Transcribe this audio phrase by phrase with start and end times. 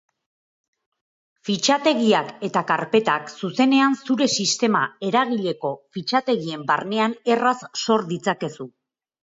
[1.49, 8.73] Fitxategiak eta karpetak zuzenean zure sistema eragileko fitxategien barnean erraz sor ditzakezu.